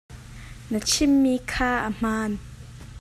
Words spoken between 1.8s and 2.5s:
a hmaan.